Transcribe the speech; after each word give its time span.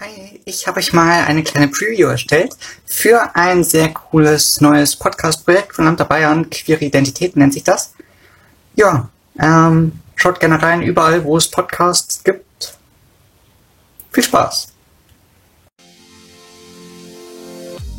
Hi, 0.00 0.40
ich 0.44 0.66
habe 0.66 0.80
euch 0.80 0.92
mal 0.92 1.24
eine 1.24 1.44
kleine 1.44 1.68
Preview 1.68 2.08
erstellt 2.08 2.56
für 2.84 3.36
ein 3.36 3.62
sehr 3.62 3.90
cooles 3.90 4.60
neues 4.60 4.96
Podcast-Projekt 4.96 5.72
von 5.72 5.96
der 5.96 6.04
Bayern. 6.04 6.50
Queere 6.50 6.84
Identität 6.84 7.36
nennt 7.36 7.52
sich 7.52 7.62
das. 7.62 7.94
Ja, 8.74 9.08
ähm, 9.38 9.92
schaut 10.16 10.40
gerne 10.40 10.60
rein, 10.60 10.82
überall, 10.82 11.22
wo 11.22 11.36
es 11.36 11.48
Podcasts 11.48 12.24
gibt. 12.24 12.76
Viel 14.10 14.24
Spaß! 14.24 14.72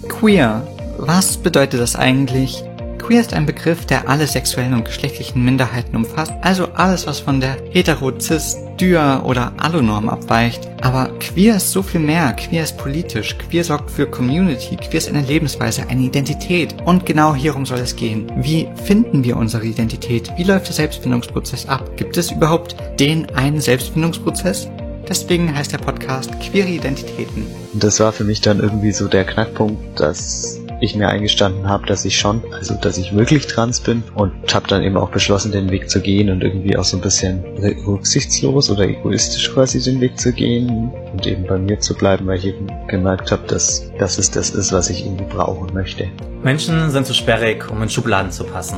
Queer. 0.09 0.67
Was 0.97 1.37
bedeutet 1.37 1.79
das 1.79 1.95
eigentlich? 1.95 2.61
Queer 3.05 3.21
ist 3.21 3.35
ein 3.35 3.45
Begriff, 3.45 3.85
der 3.85 4.09
alle 4.09 4.25
sexuellen 4.25 4.73
und 4.73 4.85
geschlechtlichen 4.85 5.45
Minderheiten 5.45 5.95
umfasst, 5.95 6.33
also 6.41 6.69
alles, 6.73 7.05
was 7.05 7.19
von 7.19 7.39
der 7.39 7.55
hetero, 7.69 8.11
cis, 8.19 8.57
dy 8.79 8.95
oder 8.95 9.53
Allonorm 9.57 10.09
abweicht. 10.09 10.67
Aber 10.81 11.11
queer 11.19 11.57
ist 11.57 11.71
so 11.71 11.83
viel 11.83 12.01
mehr. 12.01 12.33
Queer 12.33 12.63
ist 12.63 12.79
politisch. 12.79 13.37
Queer 13.37 13.63
sorgt 13.63 13.91
für 13.91 14.07
Community. 14.07 14.75
Queer 14.75 14.97
ist 14.97 15.09
eine 15.09 15.21
Lebensweise, 15.21 15.87
eine 15.87 16.01
Identität. 16.01 16.75
Und 16.85 17.05
genau 17.05 17.35
hierum 17.35 17.67
soll 17.67 17.77
es 17.77 17.95
gehen. 17.95 18.31
Wie 18.37 18.67
finden 18.85 19.23
wir 19.23 19.37
unsere 19.37 19.65
Identität? 19.65 20.31
Wie 20.35 20.43
läuft 20.43 20.65
der 20.65 20.73
Selbstfindungsprozess 20.73 21.69
ab? 21.69 21.97
Gibt 21.97 22.17
es 22.17 22.31
überhaupt 22.31 22.75
den 22.99 23.29
einen 23.35 23.61
Selbstfindungsprozess? 23.61 24.67
Deswegen 25.07 25.55
heißt 25.55 25.71
der 25.71 25.77
Podcast 25.77 26.31
Queere 26.39 26.69
Identitäten. 26.69 27.45
Das 27.73 27.99
war 27.99 28.11
für 28.11 28.23
mich 28.23 28.41
dann 28.41 28.59
irgendwie 28.59 28.93
so 28.93 29.07
der 29.07 29.25
Knackpunkt, 29.25 29.99
dass 29.99 30.59
ich 30.81 30.95
mir 30.95 31.07
eingestanden 31.07 31.69
habe, 31.69 31.85
dass 31.85 32.05
ich 32.05 32.17
schon, 32.17 32.43
also 32.53 32.75
dass 32.75 32.97
ich 32.97 33.15
wirklich 33.15 33.47
trans 33.47 33.79
bin 33.79 34.03
und 34.13 34.53
habe 34.53 34.67
dann 34.67 34.83
eben 34.83 34.97
auch 34.97 35.09
beschlossen, 35.09 35.51
den 35.51 35.71
Weg 35.71 35.89
zu 35.89 36.01
gehen 36.01 36.29
und 36.29 36.43
irgendwie 36.43 36.77
auch 36.77 36.83
so 36.83 36.97
ein 36.97 37.01
bisschen 37.01 37.43
rücksichtslos 37.87 38.69
oder 38.69 38.87
egoistisch 38.87 39.53
quasi 39.53 39.81
den 39.81 40.01
Weg 40.01 40.19
zu 40.19 40.33
gehen 40.33 40.91
und 41.11 41.25
eben 41.25 41.45
bei 41.45 41.57
mir 41.57 41.79
zu 41.79 41.95
bleiben, 41.95 42.27
weil 42.27 42.39
ich 42.39 42.47
eben 42.47 42.67
gemerkt 42.87 43.31
habe, 43.31 43.47
dass, 43.47 43.91
dass 43.97 44.17
es 44.17 44.31
das 44.31 44.49
ist, 44.49 44.71
was 44.71 44.89
ich 44.89 45.05
irgendwie 45.05 45.25
brauchen 45.25 45.73
möchte. 45.73 46.07
Menschen 46.43 46.91
sind 46.91 47.05
zu 47.05 47.13
sperrig, 47.13 47.69
um 47.69 47.81
in 47.81 47.89
Schubladen 47.89 48.31
zu 48.31 48.43
passen. 48.43 48.77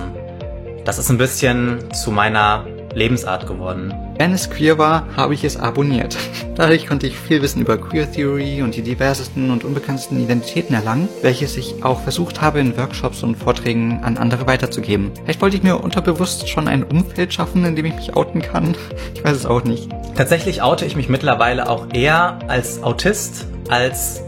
Das 0.86 1.00
ist 1.00 1.10
ein 1.10 1.18
bisschen 1.18 1.80
zu 1.94 2.12
meiner 2.12 2.66
Lebensart 2.98 3.48
geworden. 3.48 3.94
Wenn 4.18 4.34
es 4.34 4.50
queer 4.50 4.78
war, 4.78 5.06
habe 5.16 5.36
ich 5.36 5.44
es 5.44 5.56
abonniert. 5.56 6.18
Dadurch 6.56 6.88
konnte 6.88 7.06
ich 7.06 7.18
viel 7.18 7.42
Wissen 7.42 7.62
über 7.62 7.78
Queer 7.78 8.12
Theory 8.12 8.64
und 8.64 8.76
die 8.76 8.82
diversesten 8.82 9.52
und 9.52 9.64
unbekanntesten 9.64 10.22
Identitäten 10.22 10.76
erlangen, 10.76 11.08
welches 11.22 11.56
ich 11.56 11.84
auch 11.84 12.02
versucht 12.02 12.42
habe 12.42 12.60
in 12.60 12.76
Workshops 12.76 13.22
und 13.22 13.36
Vorträgen 13.36 14.04
an 14.04 14.18
andere 14.18 14.48
weiterzugeben. 14.48 15.12
Vielleicht 15.24 15.42
wollte 15.42 15.56
ich 15.56 15.64
mir 15.64 15.78
unterbewusst 15.78 16.50
schon 16.50 16.68
ein 16.68 16.84
Umfeld 16.84 17.34
schaffen, 17.34 17.64
in 17.64 17.76
dem 17.76 17.86
ich 17.86 17.96
mich 17.96 18.16
outen 18.16 18.42
kann. 18.42 18.76
Ich 19.14 19.24
weiß 19.24 19.36
es 19.38 19.46
auch 19.46 19.64
nicht. 19.64 19.90
Tatsächlich 20.16 20.64
oute 20.64 20.86
ich 20.86 20.96
mich 20.96 21.10
mittlerweile 21.10 21.70
auch 21.70 21.94
eher 21.94 22.40
als 22.48 22.82
Autist 22.82 23.46
als 23.70 24.24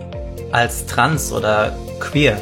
als 0.51 0.85
trans 0.85 1.31
oder 1.31 1.75
queer. 1.99 2.39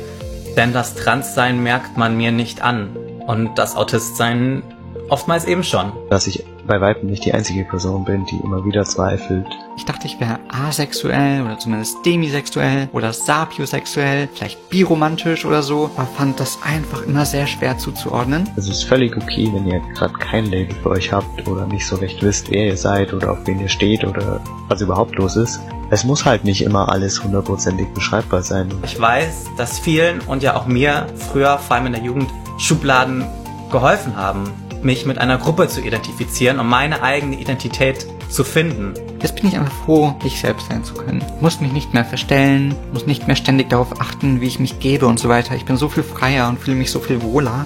Denn 0.55 0.73
das 0.73 0.95
Transsein 0.95 1.61
merkt 1.61 1.98
man 1.98 2.17
mir 2.17 2.31
nicht 2.31 2.61
an. 2.61 2.89
Und 3.28 3.58
das 3.58 3.75
Autistsein 3.75 4.64
Oftmals 5.09 5.45
eben 5.45 5.63
schon. 5.63 5.94
Dass 6.09 6.27
ich 6.27 6.44
bei 6.67 6.81
Weitem 6.81 7.09
nicht 7.09 7.23
die 7.23 7.33
einzige 7.33 7.63
Person 7.63 8.03
bin, 8.03 8.25
die 8.25 8.36
immer 8.44 8.66
wieder 8.66 8.83
zweifelt. 8.83 9.47
Ich 9.77 9.86
dachte, 9.86 10.05
ich 10.05 10.19
wäre 10.19 10.39
asexuell 10.49 11.44
oder 11.44 11.58
zumindest 11.58 12.05
demisexuell 12.05 12.89
oder 12.91 13.14
sapiosexuell, 13.14 14.27
vielleicht 14.33 14.69
biromantisch 14.69 15.45
oder 15.45 15.64
so, 15.64 15.89
aber 15.95 16.08
fand 16.08 16.39
das 16.41 16.59
einfach 16.61 17.03
immer 17.03 17.25
sehr 17.25 17.47
schwer 17.47 17.77
zuzuordnen. 17.77 18.49
Es 18.58 18.67
ist 18.67 18.83
völlig 18.83 19.16
okay, 19.16 19.49
wenn 19.53 19.66
ihr 19.66 19.80
gerade 19.94 20.14
kein 20.16 20.45
Label 20.47 20.75
für 20.75 20.89
euch 20.89 21.14
habt 21.14 21.47
oder 21.47 21.66
nicht 21.67 21.86
so 21.86 21.95
recht 21.95 22.21
wisst, 22.21 22.52
wer 22.52 22.67
ihr 22.67 22.77
seid 22.77 23.14
oder 23.14 23.31
auf 23.31 23.39
wen 23.45 23.61
ihr 23.61 23.69
steht 23.69 24.03
oder 24.03 24.42
was 24.67 24.81
überhaupt 24.81 25.16
los 25.16 25.38
ist. 25.38 25.61
Es 25.89 26.03
muss 26.03 26.25
halt 26.25 26.44
nicht 26.44 26.64
immer 26.64 26.92
alles 26.92 27.23
hundertprozentig 27.23 27.88
beschreibbar 27.94 28.44
sein. 28.44 28.69
Ich 28.83 28.99
weiß, 28.99 29.45
dass 29.58 29.80
vielen 29.80 30.19
und 30.19 30.44
ja 30.44 30.58
auch 30.58 30.66
mir 30.66 31.08
früher, 31.16 31.59
vor 31.59 31.77
allem 31.77 31.86
in 31.86 31.94
der 31.94 32.03
Jugend, 32.03 32.30
Schubladen 32.58 33.25
geholfen 33.71 34.17
haben 34.17 34.52
mich 34.83 35.05
mit 35.05 35.17
einer 35.17 35.38
Gruppe 35.38 35.67
zu 35.67 35.82
identifizieren, 35.82 36.60
um 36.60 36.70
meine 36.70 37.02
eigene 37.04 37.39
Identität 37.39 38.08
zu 38.30 38.43
finden. 38.43 38.93
Jetzt 39.21 39.36
bin 39.36 39.48
ich 39.48 39.58
einfach 39.58 39.73
froh, 39.86 40.15
ich 40.23 40.39
selbst 40.39 40.67
sein 40.70 40.83
zu 40.83 40.93
können. 40.93 41.23
Muss 41.42 41.61
mich 41.61 41.71
nicht 41.71 41.93
mehr 41.93 42.05
verstellen, 42.05 42.76
muss 42.93 43.08
nicht 43.08 43.27
mehr 43.27 43.36
ständig 43.36 43.70
darauf 43.70 43.99
achten, 44.02 44.42
wie 44.42 44.48
ich 44.48 44.60
mich 44.60 44.80
gebe 44.80 45.08
und 45.08 45.20
so 45.20 45.30
weiter. 45.30 45.55
Ich 45.55 45.66
bin 45.66 45.77
so 45.77 45.89
viel 45.89 46.04
freier 46.04 46.48
und 46.49 46.60
fühle 46.60 46.77
mich 46.77 46.92
so 46.92 46.99
viel 46.99 47.21
wohler. 47.21 47.66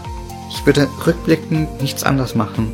Ich 0.50 0.66
würde 0.66 0.88
rückblickend 1.06 1.82
nichts 1.82 2.04
anders 2.04 2.36
machen. 2.36 2.74